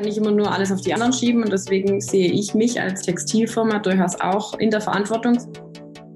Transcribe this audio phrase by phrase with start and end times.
[0.00, 3.02] kann nicht immer nur alles auf die anderen schieben und deswegen sehe ich mich als
[3.02, 5.36] Textilfirma durchaus auch in der Verantwortung.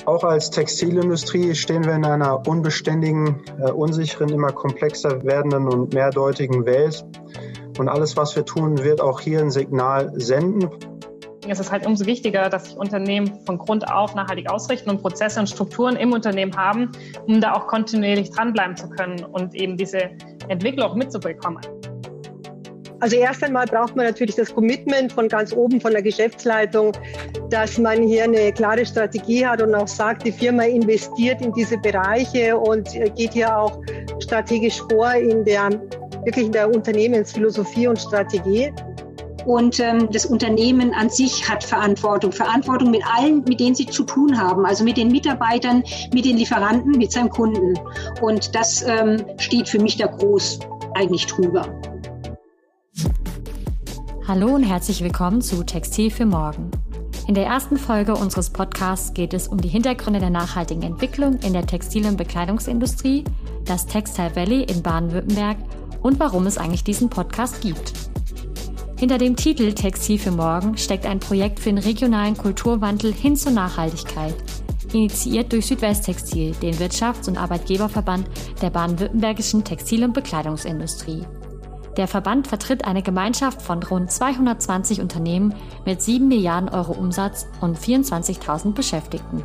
[0.06, 6.64] Auch als Textilindustrie stehen wir in einer unbeständigen, äh, unsicheren, immer komplexer werdenden und mehrdeutigen
[6.64, 7.04] Welt.
[7.78, 10.70] Und alles, was wir tun, wird auch hier ein Signal senden.
[11.46, 15.40] Es ist halt umso wichtiger, dass sich Unternehmen von Grund auf nachhaltig ausrichten und Prozesse
[15.40, 16.90] und Strukturen im Unternehmen haben,
[17.26, 20.10] um da auch kontinuierlich dranbleiben zu können und eben diese
[20.48, 21.60] Entwicklung auch mitzubekommen.
[23.04, 26.92] Also erst einmal braucht man natürlich das Commitment von ganz oben, von der Geschäftsleitung,
[27.50, 31.76] dass man hier eine klare Strategie hat und auch sagt, die Firma investiert in diese
[31.76, 33.78] Bereiche und geht hier auch
[34.20, 35.68] strategisch vor in der
[36.24, 38.72] wirklich in der Unternehmensphilosophie und Strategie.
[39.44, 42.32] Und ähm, das Unternehmen an sich hat Verantwortung.
[42.32, 44.64] Verantwortung mit allen, mit denen sie zu tun haben.
[44.64, 45.84] Also mit den Mitarbeitern,
[46.14, 47.78] mit den Lieferanten, mit seinem Kunden.
[48.22, 50.60] Und das ähm, steht für mich da groß
[50.94, 51.68] eigentlich drüber.
[54.26, 56.70] Hallo und herzlich willkommen zu Textil für Morgen.
[57.28, 61.52] In der ersten Folge unseres Podcasts geht es um die Hintergründe der nachhaltigen Entwicklung in
[61.52, 63.24] der Textil- und Bekleidungsindustrie,
[63.66, 65.58] das Textile Valley in Baden-Württemberg
[66.00, 67.92] und warum es eigentlich diesen Podcast gibt.
[68.96, 73.52] Hinter dem Titel Textil für Morgen steckt ein Projekt für den regionalen Kulturwandel hin zur
[73.52, 74.36] Nachhaltigkeit,
[74.94, 78.26] initiiert durch Südwesttextil, den Wirtschafts- und Arbeitgeberverband
[78.62, 81.24] der baden-württembergischen Textil- und Bekleidungsindustrie.
[81.96, 85.54] Der Verband vertritt eine Gemeinschaft von rund 220 Unternehmen
[85.86, 89.44] mit 7 Milliarden Euro Umsatz und 24.000 Beschäftigten.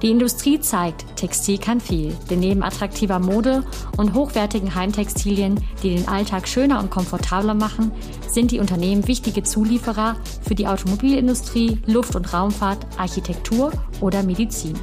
[0.00, 3.62] Die Industrie zeigt, Textil kann viel, denn neben attraktiver Mode
[3.98, 7.92] und hochwertigen Heimtextilien, die den Alltag schöner und komfortabler machen,
[8.26, 14.78] sind die Unternehmen wichtige Zulieferer für die Automobilindustrie, Luft- und Raumfahrt, Architektur oder Medizin.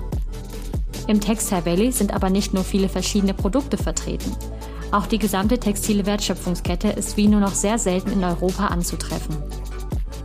[1.08, 4.36] Im Textile Valley sind aber nicht nur viele verschiedene Produkte vertreten.
[4.92, 9.36] Auch die gesamte textile Wertschöpfungskette ist wie nur noch sehr selten in Europa anzutreffen.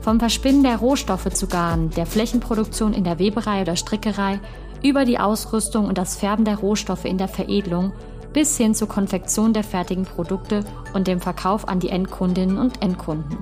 [0.02, 4.40] Vom Verspinnen der Rohstoffe zu Garn, der Flächenproduktion in der Weberei oder Strickerei,
[4.82, 7.92] über die Ausrüstung und das Färben der Rohstoffe in der Veredelung
[8.32, 10.64] bis hin zur Konfektion der fertigen Produkte
[10.94, 13.38] und dem Verkauf an die Endkundinnen und Endkunden.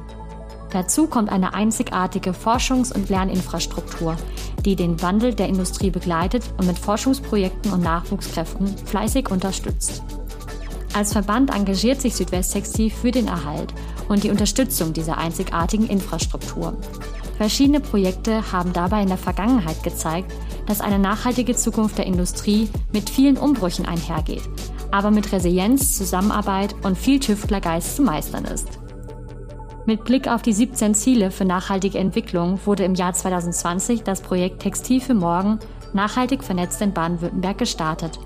[0.71, 4.17] Dazu kommt eine einzigartige Forschungs- und Lerninfrastruktur,
[4.65, 10.03] die den Wandel der Industrie begleitet und mit Forschungsprojekten und Nachwuchskräften fleißig unterstützt.
[10.93, 13.73] Als Verband engagiert sich Südwesttextil für den Erhalt
[14.09, 16.77] und die Unterstützung dieser einzigartigen Infrastruktur.
[17.37, 20.33] Verschiedene Projekte haben dabei in der Vergangenheit gezeigt,
[20.67, 24.43] dass eine nachhaltige Zukunft der Industrie mit vielen Umbrüchen einhergeht,
[24.91, 28.69] aber mit Resilienz, Zusammenarbeit und viel Tüftlergeist zu meistern ist.
[29.87, 34.61] Mit Blick auf die 17 Ziele für nachhaltige Entwicklung wurde im Jahr 2020 das Projekt
[34.61, 35.61] Textil für Morgen
[35.95, 38.19] nachhaltig vernetzt in Baden-Württemberg gestartet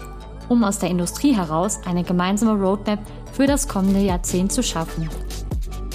[0.49, 3.00] um aus der Industrie heraus eine gemeinsame Roadmap
[3.32, 5.09] für das kommende Jahrzehnt zu schaffen.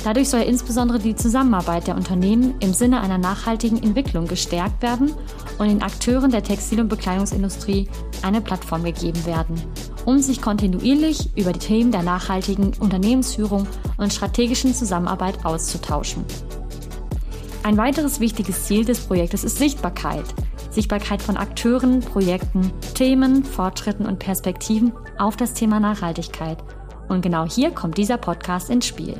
[0.03, 5.11] Dadurch soll insbesondere die Zusammenarbeit der Unternehmen im Sinne einer nachhaltigen Entwicklung gestärkt werden
[5.57, 7.89] und den Akteuren der Textil- und Bekleidungsindustrie
[8.21, 9.61] eine Plattform gegeben werden,
[10.05, 13.67] um sich kontinuierlich über die Themen der nachhaltigen Unternehmensführung
[13.97, 16.23] und strategischen Zusammenarbeit auszutauschen.
[17.63, 20.23] Ein weiteres wichtiges Ziel des Projektes ist Sichtbarkeit–
[20.79, 26.57] Sichtbarkeit von Akteuren, Projekten, Themen, Fortschritten und Perspektiven auf das Thema Nachhaltigkeit.
[27.09, 29.19] Und genau hier kommt dieser Podcast ins Spiel.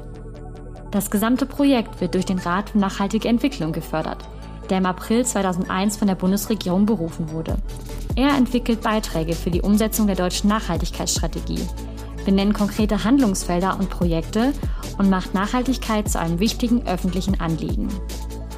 [0.92, 4.24] Das gesamte Projekt wird durch den Rat für nachhaltige Entwicklung gefördert,
[4.70, 7.58] der im April 2001 von der Bundesregierung berufen wurde.
[8.16, 11.68] Er entwickelt Beiträge für die Umsetzung der deutschen Nachhaltigkeitsstrategie,
[12.24, 14.54] benennt konkrete Handlungsfelder und Projekte
[14.98, 17.90] und macht Nachhaltigkeit zu einem wichtigen öffentlichen Anliegen.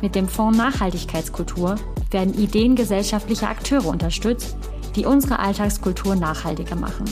[0.02, 1.76] Mit dem Fonds Nachhaltigkeitskultur
[2.10, 4.58] werden Ideen gesellschaftlicher Akteure unterstützt,
[4.96, 7.06] die unsere Alltagskultur nachhaltiger machen.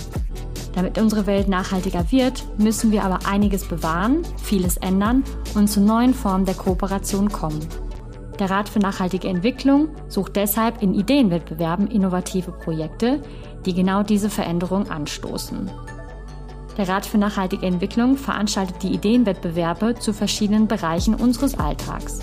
[0.73, 5.23] Damit unsere Welt nachhaltiger wird, müssen wir aber einiges bewahren, vieles ändern
[5.55, 7.59] und zu neuen Formen der Kooperation kommen.
[8.39, 13.21] Der Rat für nachhaltige Entwicklung sucht deshalb in Ideenwettbewerben innovative Projekte,
[13.65, 15.69] die genau diese Veränderung anstoßen.
[16.77, 22.21] Der Rat für nachhaltige Entwicklung veranstaltet die Ideenwettbewerbe zu verschiedenen Bereichen unseres Alltags.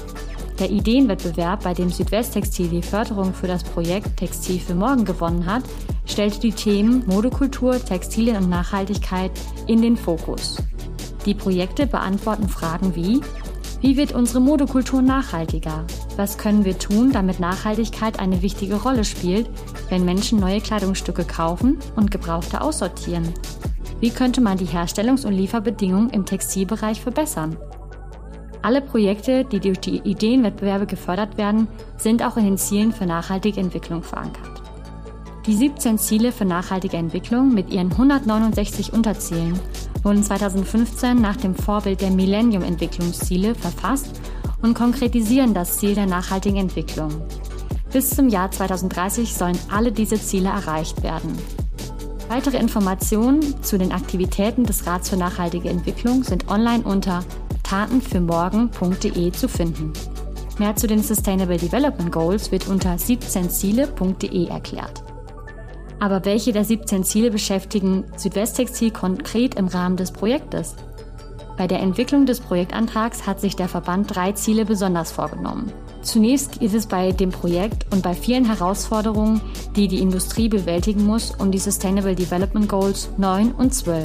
[0.58, 5.62] Der Ideenwettbewerb, bei dem Südwesttextil die Förderung für das Projekt Textil für Morgen gewonnen hat,
[6.06, 9.32] stellte die Themen Modekultur, Textilien und Nachhaltigkeit
[9.66, 10.56] in den Fokus.
[11.26, 13.20] Die Projekte beantworten Fragen wie
[13.82, 15.84] Wie wird unsere Modekultur nachhaltiger?
[16.16, 19.50] Was können wir tun, damit Nachhaltigkeit eine wichtige Rolle spielt,
[19.90, 23.34] wenn Menschen neue Kleidungsstücke kaufen und gebrauchte aussortieren?
[24.00, 27.58] Wie könnte man die Herstellungs- und Lieferbedingungen im Textilbereich verbessern?
[28.62, 33.60] Alle Projekte, die durch die Ideenwettbewerbe gefördert werden, sind auch in den Zielen für nachhaltige
[33.60, 34.62] Entwicklung verankert.
[35.46, 39.58] Die 17 Ziele für nachhaltige Entwicklung mit ihren 169 Unterzielen
[40.02, 44.20] wurden 2015 nach dem Vorbild der Millennium-Entwicklungsziele verfasst
[44.62, 47.10] und konkretisieren das Ziel der nachhaltigen Entwicklung.
[47.92, 51.38] Bis zum Jahr 2030 sollen alle diese Ziele erreicht werden.
[52.28, 57.24] Weitere Informationen zu den Aktivitäten des Rats für nachhaltige Entwicklung sind online unter
[57.66, 59.92] tatenfürmorgen.de zu finden.
[60.58, 65.02] Mehr zu den Sustainable Development Goals wird unter 17ziele.de erklärt.
[65.98, 70.76] Aber welche der 17 Ziele beschäftigen Südwesttextil konkret im Rahmen des Projektes?
[71.56, 75.72] Bei der Entwicklung des Projektantrags hat sich der Verband drei Ziele besonders vorgenommen.
[76.02, 79.40] Zunächst geht es bei dem Projekt und bei vielen Herausforderungen,
[79.74, 84.04] die die Industrie bewältigen muss, um die Sustainable Development Goals 9 und 12.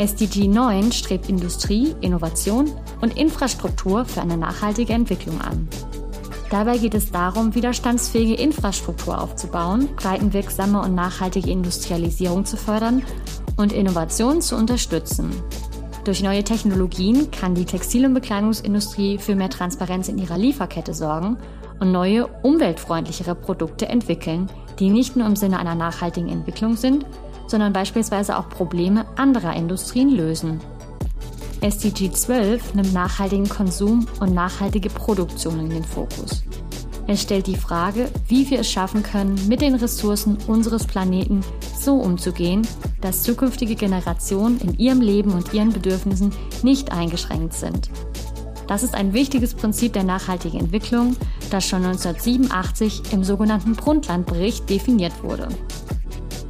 [0.00, 5.68] SDG 9 strebt Industrie, Innovation und Infrastruktur für eine nachhaltige Entwicklung an.
[6.48, 13.02] Dabei geht es darum, widerstandsfähige Infrastruktur aufzubauen, breitenwirksame und nachhaltige Industrialisierung zu fördern
[13.58, 15.30] und Innovationen zu unterstützen.
[16.04, 21.36] Durch neue Technologien kann die Textil- und Bekleidungsindustrie für mehr Transparenz in ihrer Lieferkette sorgen
[21.78, 27.04] und neue, umweltfreundlichere Produkte entwickeln, die nicht nur im Sinne einer nachhaltigen Entwicklung sind,
[27.50, 30.60] sondern beispielsweise auch Probleme anderer Industrien lösen.
[31.60, 36.42] SDG 12 nimmt nachhaltigen Konsum und nachhaltige Produktion in den Fokus.
[37.06, 41.40] Es stellt die Frage, wie wir es schaffen können, mit den Ressourcen unseres Planeten
[41.76, 42.66] so umzugehen,
[43.00, 46.32] dass zukünftige Generationen in ihrem Leben und ihren Bedürfnissen
[46.62, 47.90] nicht eingeschränkt sind.
[48.68, 51.16] Das ist ein wichtiges Prinzip der nachhaltigen Entwicklung,
[51.50, 55.48] das schon 1987 im sogenannten Brundtland-Bericht definiert wurde.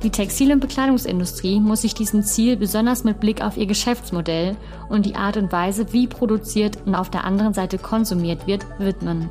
[0.02, 4.56] Die Textil- und Bekleidungsindustrie muss sich diesem Ziel besonders mit Blick auf ihr Geschäftsmodell
[4.88, 9.29] und die Art und Weise, wie produziert und auf der anderen Seite konsumiert wird, widmen.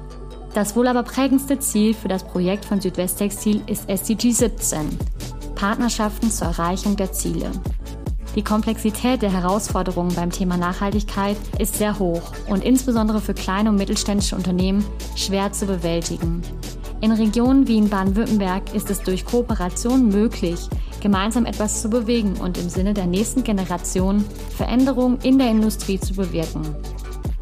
[0.54, 4.98] Das wohl aber prägendste Ziel für das Projekt von Südwesttextil ist SDG 17,
[5.56, 7.51] Partnerschaften zur Erreichung der Ziele.
[8.36, 13.78] Die Komplexität der Herausforderungen beim Thema Nachhaltigkeit ist sehr hoch und insbesondere für kleine und
[13.78, 14.86] mittelständische Unternehmen
[15.16, 16.42] schwer zu bewältigen.
[17.02, 20.60] In Regionen wie in Baden-Württemberg ist es durch Kooperation möglich,
[21.02, 24.24] gemeinsam etwas zu bewegen und im Sinne der nächsten Generation
[24.56, 26.62] Veränderungen in der Industrie zu bewirken.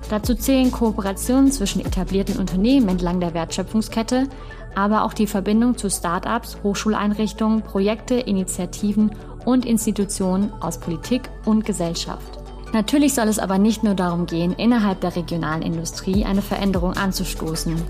[0.10, 4.30] Dazu zählen Kooperationen zwischen etablierten Unternehmen entlang der Wertschöpfungskette,
[4.74, 9.12] aber auch die Verbindung zu Start-ups, Hochschuleinrichtungen, Projekte, Initiativen
[9.48, 12.38] und Institutionen aus Politik und Gesellschaft.
[12.74, 17.82] Natürlich soll es aber nicht nur darum gehen, innerhalb der regionalen Industrie eine Veränderung anzustoßen.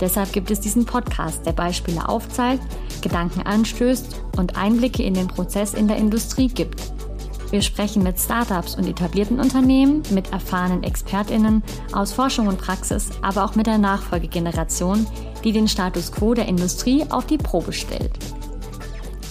[0.00, 2.64] Deshalb gibt es diesen Podcast, der Beispiele aufzeigt,
[3.00, 6.82] Gedanken anstößt und Einblicke in den Prozess in der Industrie gibt.
[7.52, 11.62] Wir sprechen mit Startups und etablierten Unternehmen, mit erfahrenen Expertinnen
[11.92, 15.06] aus Forschung und Praxis, aber auch mit der Nachfolgegeneration,
[15.44, 18.18] die den Status quo der Industrie auf die Probe stellt.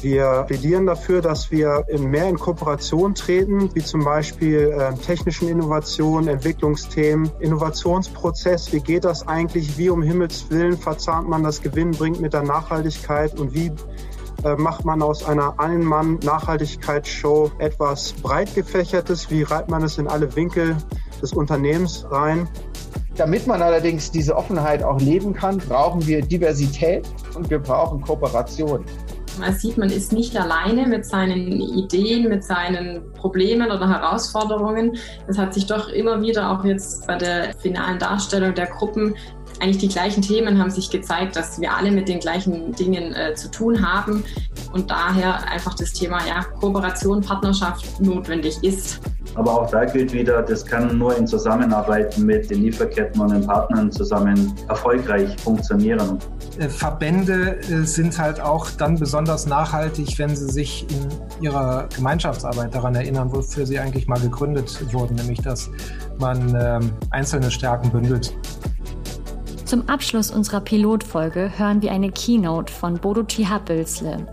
[0.04, 6.28] Wir plädieren dafür, dass wir mehr in Kooperation treten, wie zum Beispiel äh, technischen Innovationen,
[6.28, 8.74] Entwicklungsthemen, Innovationsprozess.
[8.74, 9.78] Wie geht das eigentlich?
[9.78, 13.72] Wie um Himmels Willen verzahnt man das Gewinnbringt mit der Nachhaltigkeit und wie
[14.44, 19.32] äh, macht man aus einer Ein-Mann-Nachhaltigkeitsshow etwas breit gefächertes?
[19.32, 20.76] Wie reibt man es in alle Winkel
[21.22, 22.50] des Unternehmens rein?
[23.16, 28.84] Damit man allerdings diese Offenheit auch leben kann, brauchen wir Diversität und wir brauchen Kooperation.
[29.40, 34.98] Man sieht, man ist nicht alleine mit seinen Ideen, mit seinen Problemen oder Herausforderungen.
[35.28, 39.16] Es hat sich doch immer wieder auch jetzt bei der finalen Darstellung der Gruppen
[39.64, 43.34] eigentlich die gleichen Themen haben sich gezeigt, dass wir alle mit den gleichen Dingen äh,
[43.34, 44.24] zu tun haben
[44.74, 49.00] und daher einfach das Thema ja, Kooperation, Partnerschaft notwendig ist.
[49.36, 53.48] Aber auch da gilt wieder, das kann nur in Zusammenarbeit mit den Lieferketten und den
[53.48, 56.20] Partnern zusammen erfolgreich funktionieren.
[56.60, 62.76] Äh, Verbände äh, sind halt auch dann besonders nachhaltig, wenn sie sich in ihrer Gemeinschaftsarbeit
[62.76, 65.72] daran erinnern, wofür sie eigentlich mal gegründet wurden, nämlich dass
[66.20, 68.36] man ähm, einzelne Stärken bündelt.
[69.74, 73.24] Zum Abschluss unserer Pilotfolge hören wir eine Keynote von Bodo
[73.66, 74.28] Bülzle.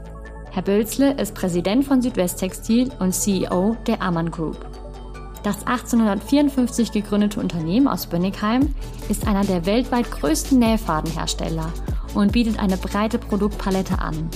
[0.51, 4.59] Herr Bülzle ist Präsident von Südwesttextil und CEO der Ammann Group.
[5.43, 8.75] Das 1854 gegründete Unternehmen aus Bönnigheim
[9.09, 11.73] ist einer der weltweit größten Nähfadenhersteller
[12.13, 14.29] und bietet eine breite Produktpalette an.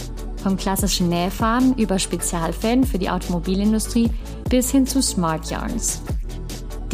[0.42, 4.10] Vom klassischen Nähfaden über Spezialfäden für die Automobilindustrie
[4.48, 6.00] bis hin zu Smart Yarns.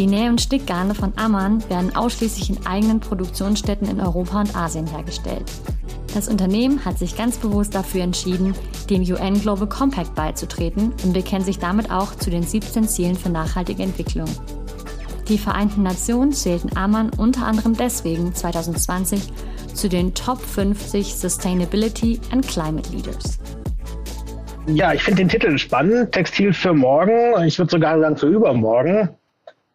[0.00, 4.86] Die Näh- und Stickgarne von Ammann werden ausschließlich in eigenen Produktionsstätten in Europa und Asien
[4.86, 5.44] hergestellt.
[6.14, 8.54] Das Unternehmen hat sich ganz bewusst dafür entschieden,
[8.88, 13.28] dem UN Global Compact beizutreten und bekennt sich damit auch zu den 17 Zielen für
[13.28, 14.24] nachhaltige Entwicklung.
[15.28, 19.30] Die Vereinten Nationen zählten Ammann unter anderem deswegen 2020
[19.74, 23.38] zu den Top 50 Sustainability and Climate Leaders.
[24.66, 26.12] Ja, ich finde den Titel spannend.
[26.12, 27.44] Textil für morgen.
[27.44, 29.10] Ich würde sogar sagen für übermorgen.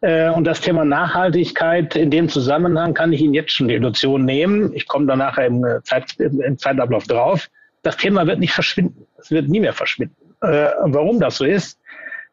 [0.00, 4.24] Äh, und das Thema Nachhaltigkeit in dem Zusammenhang kann ich Ihnen jetzt schon die Illusion
[4.24, 4.72] nehmen.
[4.74, 7.48] Ich komme da nachher im, äh, Zeit, im Zeitablauf drauf.
[7.82, 9.06] Das Thema wird nicht verschwinden.
[9.18, 10.16] Es wird nie mehr verschwinden.
[10.42, 11.78] Äh, warum das so ist,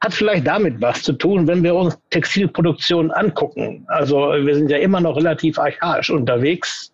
[0.01, 3.85] hat vielleicht damit was zu tun, wenn wir uns Textilproduktion angucken.
[3.87, 6.93] Also wir sind ja immer noch relativ archaisch unterwegs.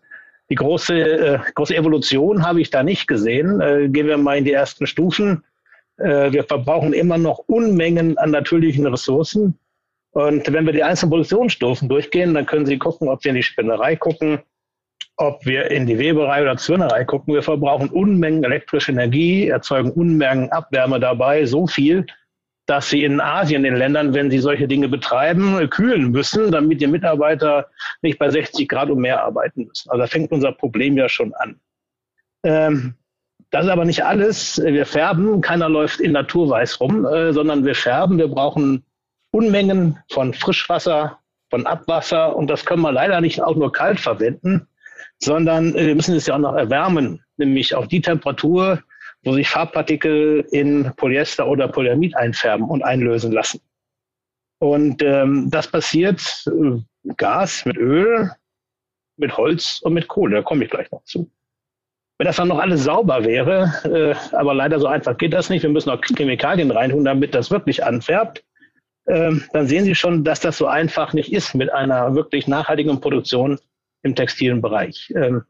[0.51, 3.59] Die große, äh, große Evolution habe ich da nicht gesehen.
[3.61, 5.43] Äh, gehen wir mal in die ersten Stufen.
[5.97, 9.57] Äh, wir verbrauchen immer noch Unmengen an natürlichen Ressourcen.
[10.11, 13.43] Und wenn wir die einzelnen Produktionsstufen durchgehen, dann können Sie gucken, ob Sie in die
[13.43, 14.39] Spinnerei gucken,
[15.17, 17.33] ob wir in die Weberei oder Zwirnerei gucken.
[17.33, 22.07] Wir verbrauchen Unmengen elektrische Energie, erzeugen Unmengen Abwärme dabei, so viel,
[22.65, 26.87] dass Sie in Asien, in Ländern, wenn Sie solche Dinge betreiben, kühlen müssen, damit die
[26.87, 27.67] Mitarbeiter
[28.01, 29.89] nicht bei 60 Grad und mehr arbeiten müssen.
[29.89, 31.59] Also da fängt unser Problem ja schon an.
[32.43, 32.95] Ähm,
[33.51, 34.61] das ist aber nicht alles.
[34.63, 38.17] Wir färben, keiner läuft in Naturweiß rum, äh, sondern wir färben.
[38.17, 38.85] Wir brauchen
[39.31, 41.19] Unmengen von Frischwasser,
[41.49, 44.67] von Abwasser und das können wir leider nicht auch nur kalt verwenden,
[45.19, 48.81] sondern äh, wir müssen es ja auch noch erwärmen, nämlich auf die Temperatur,
[49.23, 53.59] wo sich Farbpartikel in Polyester oder Polyamid einfärben und einlösen lassen.
[54.59, 56.79] Und ähm, das passiert äh,
[57.15, 58.31] Gas mit Öl,
[59.17, 60.37] mit Holz und mit Kohle.
[60.37, 61.29] Da komme ich gleich noch zu.
[62.17, 65.63] Wenn das dann noch alles sauber wäre, äh, aber leider so einfach geht das nicht.
[65.63, 68.43] Wir müssen auch Chemikalien reintun, damit das wirklich anfärbt
[69.09, 73.59] dann sehen Sie schon, dass das so einfach nicht ist mit einer wirklich nachhaltigen Produktion
[74.03, 75.11] im textilen Bereich.
[75.15, 75.43] Ähm,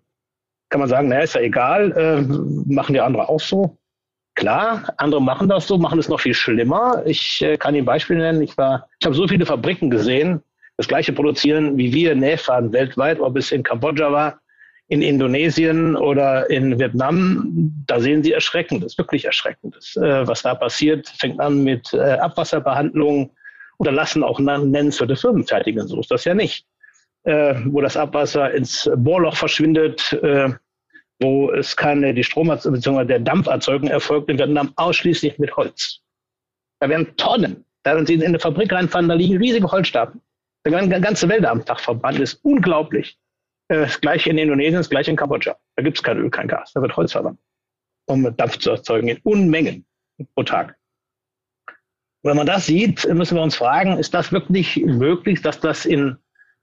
[0.70, 2.22] kann man sagen, naja, ist ja egal, äh,
[2.72, 3.78] machen die anderen auch so.
[4.36, 7.02] Klar, andere machen das so, machen es noch viel schlimmer.
[7.06, 8.42] Ich äh, kann Ihnen Beispiel nennen.
[8.42, 10.42] Ich war, ich habe so viele Fabriken gesehen,
[10.78, 14.40] das gleiche produzieren wie wir Nähfaden weltweit, ob es in Kambodscha war,
[14.88, 17.84] in Indonesien oder in Vietnam.
[17.86, 19.98] Da sehen Sie Erschreckendes, wirklich Erschreckendes.
[19.98, 23.32] Äh, was da passiert, fängt an mit äh, Abwasserbehandlung,
[23.80, 25.88] oder lassen auch nennenswerte Firmen fertigen.
[25.88, 26.66] So ist das ja nicht.
[27.24, 30.50] Äh, wo das Abwasser ins Bohrloch verschwindet, äh,
[31.20, 33.04] wo es keine, die Strom- bzw.
[33.04, 36.00] der Dampferzeugung erfolgt in Vietnam ausschließlich mit Holz.
[36.80, 40.22] Da werden Tonnen, da wenn Sie in eine Fabrik reinfahren, da liegen riesige Holzstapel.
[40.64, 42.20] Da werden ganze Wälder am Tag verbrannt.
[42.20, 43.18] Das ist unglaublich.
[43.68, 45.58] Äh, das gleiche in Indonesien, das gleiche in Kambodscha.
[45.76, 46.72] Da gibt es kein Öl, kein Gas.
[46.74, 47.40] Da wird Holz verbrannt,
[48.08, 49.86] um Dampf zu erzeugen in Unmengen
[50.36, 50.79] pro Tag.
[52.24, 56.18] Wenn man das sieht, müssen wir uns fragen, ist das wirklich möglich, dass das in,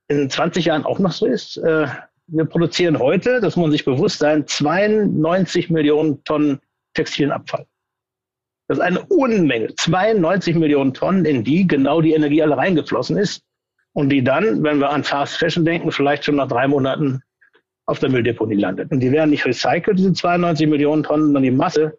[0.09, 1.57] in 20 Jahren auch noch so ist?
[1.59, 1.87] Äh,
[2.29, 6.61] wir produzieren heute, das muss man sich bewusst sein, 92 Millionen Tonnen
[6.95, 7.67] textilen Abfall.
[8.69, 9.75] Das ist eine Unmenge.
[9.75, 13.43] 92 Millionen Tonnen, in die genau die Energie alle reingeflossen ist
[13.93, 17.23] und die dann, wenn wir an Fast Fashion denken, vielleicht schon nach drei Monaten
[17.87, 18.91] auf der Mülldeponie landet.
[18.91, 21.97] Und die werden nicht recycelt, diese 92 Millionen Tonnen, sondern die Masse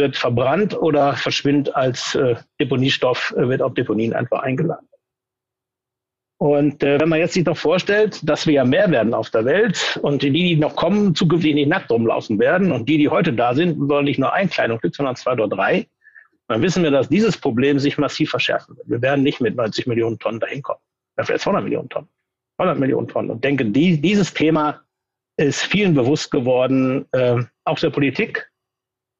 [0.00, 4.88] wird verbrannt oder verschwindet als äh, Deponiestoff, äh, wird auf Deponien einfach eingeladen.
[6.38, 9.44] Und äh, wenn man jetzt sich noch vorstellt, dass wir ja mehr werden auf der
[9.44, 13.34] Welt und die, die noch kommen, zukünftig nicht nackt rumlaufen werden und die, die heute
[13.34, 15.86] da sind, wollen nicht nur ein Kleidungsstück, sondern zwei oder drei,
[16.48, 18.88] dann wissen wir, dass dieses Problem sich massiv verschärfen wird.
[18.88, 20.80] Wir werden nicht mit 90 Millionen Tonnen dahin kommen.
[21.14, 22.08] Vielleicht 200 Millionen Tonnen.
[22.56, 23.30] 100 Millionen Tonnen.
[23.30, 24.80] Und denke, die, dieses Thema
[25.36, 28.49] ist vielen bewusst geworden, äh, auch der Politik,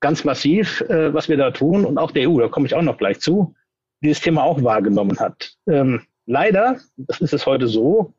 [0.01, 2.83] ganz massiv, äh, was wir da tun und auch der EU, da komme ich auch
[2.83, 3.55] noch gleich zu,
[4.03, 5.53] dieses Thema auch wahrgenommen hat.
[5.69, 8.15] Ähm, leider, das ist es heute so,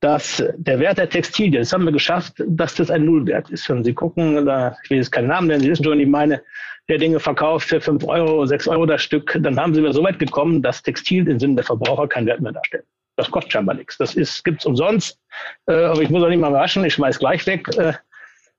[0.00, 3.68] dass der Wert der Textilien, das haben wir geschafft, dass das ein Nullwert ist.
[3.68, 6.42] Wenn Sie gucken, da, ich will jetzt keinen Namen nennen, Sie wissen schon, ich meine,
[6.88, 10.02] der Dinge verkauft für 5 Euro, 6 Euro das Stück, dann haben Sie mir so
[10.02, 12.84] weit gekommen, dass Textil im Sinne der Verbraucher keinen Wert mehr darstellt.
[13.16, 13.98] Das kostet scheinbar nichts.
[13.98, 15.18] Das ist, gibt's umsonst.
[15.66, 17.68] Äh, aber ich muss auch nicht mal waschen, ich schmeiß gleich weg.
[17.76, 17.94] Äh,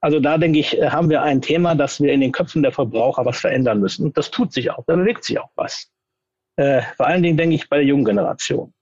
[0.02, 3.26] also da denke ich, haben wir ein Thema, dass wir in den Köpfen der Verbraucher
[3.26, 4.06] was verändern müssen.
[4.06, 5.92] Und das tut sich auch, da bewegt sich auch was.
[6.56, 8.74] Äh, vor allen Dingen denke ich bei der jungen Generation.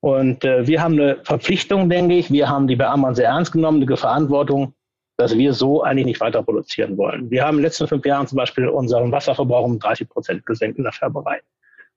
[0.00, 2.30] Und äh, wir haben eine Verpflichtung, denke ich.
[2.30, 4.74] Wir haben die bei Ammann sehr ernst genommen, die Verantwortung,
[5.16, 7.30] dass wir so eigentlich nicht weiter produzieren wollen.
[7.30, 10.78] Wir haben in den letzten fünf Jahren zum Beispiel unseren Wasserverbrauch um 30 Prozent gesenkt
[10.78, 11.40] in der Färberei.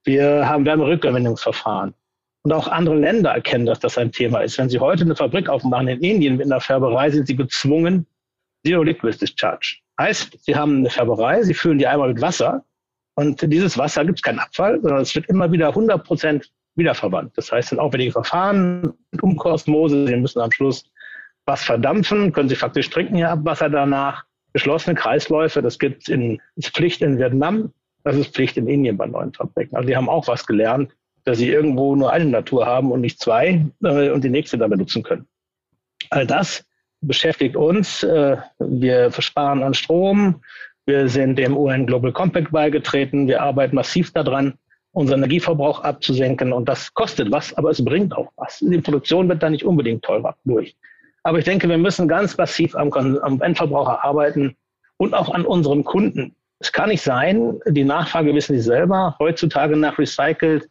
[0.04, 1.94] Wir haben Wärmerückgewinnungsverfahren.
[2.44, 4.56] Und auch andere Länder erkennen, dass das ein Thema ist.
[4.56, 8.06] Wenn Sie heute eine Fabrik aufmachen in Indien mit einer Färberei, sind Sie gezwungen,
[8.68, 9.78] Zero Liquid Discharge.
[9.98, 12.64] Heißt, Sie haben eine Färberei, Sie füllen die einmal mit Wasser
[13.14, 17.32] und dieses Wasser gibt es keinen Abfall, sondern es wird immer wieder 100 Prozent wiederverwandt.
[17.36, 20.84] Das heißt, ein aufwendiges Verfahren mit Umkosmose, Sie müssen am Schluss
[21.46, 24.24] was verdampfen, können Sie faktisch trinken Ihr Abwasser danach.
[24.52, 27.72] Geschlossene Kreisläufe, das gibt ist Pflicht in Vietnam,
[28.04, 29.76] das ist Pflicht in Indien bei neuen Fabriken.
[29.76, 30.94] Also die haben auch was gelernt,
[31.24, 34.68] dass sie irgendwo nur eine Natur haben und nicht zwei äh, und die nächste da
[34.68, 35.26] benutzen können.
[36.10, 36.67] All das
[37.00, 38.02] beschäftigt uns.
[38.02, 40.42] Äh, wir versparen an Strom.
[40.86, 43.28] Wir sind dem UN Global Compact beigetreten.
[43.28, 44.54] Wir arbeiten massiv daran,
[44.92, 46.52] unseren Energieverbrauch abzusenken.
[46.52, 48.58] Und das kostet was, aber es bringt auch was.
[48.60, 50.76] Die Produktion wird da nicht unbedingt teurer durch.
[51.24, 54.56] Aber ich denke, wir müssen ganz massiv am, am Endverbraucher arbeiten
[54.96, 56.34] und auch an unseren Kunden.
[56.58, 60.68] Es kann nicht sein, die Nachfrage wissen Sie selber, heutzutage nach recycelt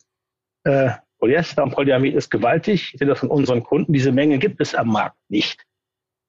[0.64, 2.92] äh, Polyester und Polyamid ist gewaltig.
[2.94, 3.94] Ich sehe das von unseren Kunden.
[3.94, 5.67] Diese Menge gibt es am Markt nicht.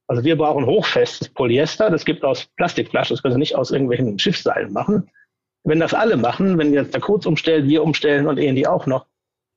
[0.09, 1.91] Also wir brauchen hochfestes Polyester.
[1.91, 3.15] Das gibt aus Plastikflaschen.
[3.15, 5.11] Das können Sie nicht aus irgendwelchen Schiffsseilen machen.
[5.65, 9.07] Wenn das alle machen, wenn jetzt der Kurz umstellt, wir umstellen und END auch noch,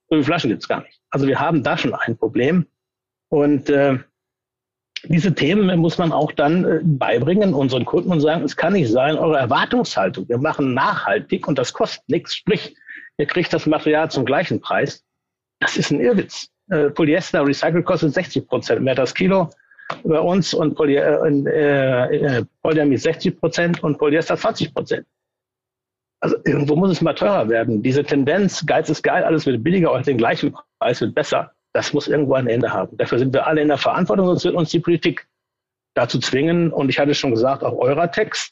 [0.09, 0.99] so viele Flaschen gibt es gar nicht.
[1.09, 2.67] Also wir haben da schon ein Problem.
[3.29, 3.97] Und äh,
[5.05, 8.91] diese Themen muss man auch dann äh, beibringen unseren Kunden und sagen, es kann nicht
[8.91, 12.75] sein, eure Erwartungshaltung, wir machen nachhaltig und das kostet nichts, sprich,
[13.17, 15.03] ihr kriegt das Material zum gleichen Preis.
[15.59, 16.49] Das ist ein Irrwitz.
[16.69, 19.49] Äh, Polyester Recycle kostet 60 Prozent mehr das Kilo
[20.03, 25.05] bei uns und Poly, äh, äh, Polyamid 60 Prozent und Polyester 20 Prozent.
[26.21, 27.81] Also irgendwo muss es mal teurer werden.
[27.81, 31.51] Diese Tendenz, Geiz ist geil, alles wird billiger und den gleichen Preis wird besser.
[31.73, 32.95] Das muss irgendwo ein Ende haben.
[32.97, 35.27] Dafür sind wir alle in der Verantwortung, sonst wird uns die Politik
[35.95, 36.71] dazu zwingen.
[36.71, 38.51] Und ich hatte schon gesagt, auch Euratex,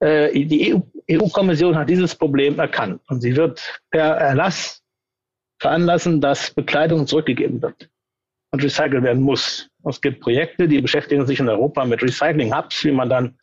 [0.00, 4.82] äh, die EU-Kommission EU hat dieses Problem erkannt und sie wird per Erlass
[5.60, 7.90] veranlassen, dass Bekleidung zurückgegeben wird
[8.50, 9.68] und recycelt werden muss.
[9.88, 13.36] Es gibt Projekte, die beschäftigen sich in Europa mit Recycling-Hubs, wie man dann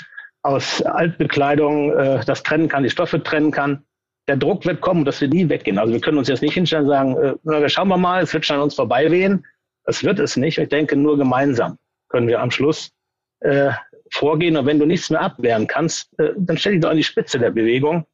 [0.43, 3.83] aus Altbekleidung äh, das trennen kann, die Stoffe trennen kann.
[4.27, 5.77] Der Druck wird kommen, dass wir nie weggehen.
[5.77, 8.33] Also wir können uns jetzt nicht hinstellen und sagen, äh, na, schauen wir mal, es
[8.33, 9.45] wird schon an uns vorbeiwehen.
[9.85, 10.57] Das wird es nicht.
[10.57, 11.77] Ich denke, nur gemeinsam
[12.09, 12.91] können wir am Schluss
[13.41, 13.71] äh,
[14.11, 14.57] vorgehen.
[14.57, 17.39] Und wenn du nichts mehr abwehren kannst, äh, dann stell dich doch an die Spitze
[17.39, 18.05] der Bewegung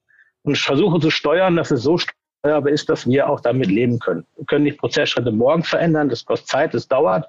[0.44, 4.26] und versuche zu steuern, dass es so steuerbar ist, dass wir auch damit leben können.
[4.36, 7.28] Wir können nicht Prozessschritte morgen verändern, das kostet Zeit, das dauert.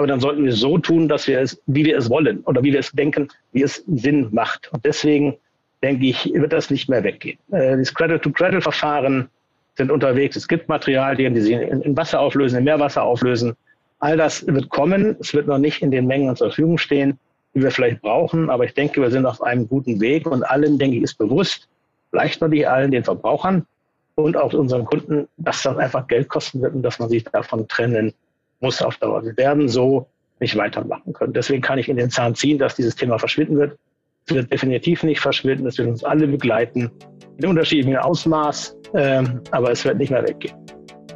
[0.00, 2.72] Aber dann sollten wir so tun, dass wir es, wie wir es wollen oder wie
[2.72, 4.72] wir es denken, wie es Sinn macht.
[4.72, 5.36] Und deswegen
[5.82, 7.38] denke ich, wird das nicht mehr weggehen.
[7.52, 9.28] Äh, das Credit-to-Credit-Verfahren
[9.76, 10.36] sind unterwegs.
[10.36, 13.54] Es gibt Materialien, die sie in, in Wasser auflösen, in Meerwasser auflösen.
[13.98, 15.16] All das wird kommen.
[15.20, 17.18] Es wird noch nicht in den Mengen zur Verfügung stehen,
[17.54, 18.48] die wir vielleicht brauchen.
[18.48, 21.68] Aber ich denke, wir sind auf einem guten Weg und allen, denke ich, ist bewusst,
[22.08, 23.66] vielleicht noch nicht allen, den Verbrauchern
[24.14, 27.68] und auch unseren Kunden, dass das einfach Geld kosten wird und dass man sich davon
[27.68, 28.14] trennen
[28.60, 29.24] muss auf Dauer.
[29.24, 30.06] Wir werden so
[30.40, 31.32] nicht weitermachen können.
[31.32, 33.78] Deswegen kann ich in den Zahn ziehen, dass dieses Thema verschwinden wird.
[34.26, 35.66] Es wird definitiv nicht verschwinden.
[35.66, 36.90] Es wird uns alle begleiten
[37.38, 40.54] in unterschiedlichem Ausmaß, ähm, aber es wird nicht mehr weggehen.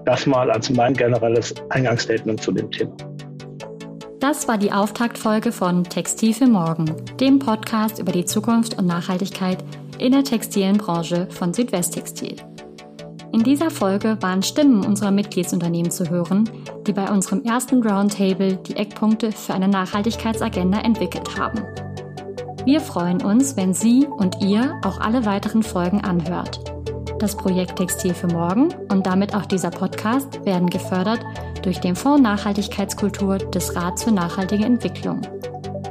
[0.04, 2.94] Das mal als mein generelles Eingangsstatement zu dem Thema.
[4.20, 9.58] Das war die Auftaktfolge von Textil für Morgen, dem Podcast über die Zukunft und Nachhaltigkeit
[9.98, 12.36] in der textilen Branche von Südwesttextil.
[13.34, 16.48] In dieser Folge waren Stimmen unserer Mitgliedsunternehmen zu hören,
[16.86, 21.64] die bei unserem ersten Roundtable die Eckpunkte für eine Nachhaltigkeitsagenda entwickelt haben.
[22.64, 26.60] Wir freuen uns, wenn Sie und ihr auch alle weiteren Folgen anhört.
[27.18, 31.18] Das Projekt Textil für Morgen und damit auch dieser Podcast werden gefördert
[31.62, 35.22] durch den Fonds Nachhaltigkeitskultur des Rats für nachhaltige Entwicklung.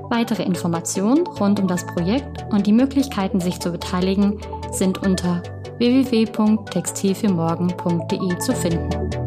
[0.09, 4.39] Weitere Informationen rund um das Projekt und die Möglichkeiten, sich zu beteiligen,
[4.71, 5.43] sind unter
[5.77, 9.22] www.textilfürmorgen.de zu finden.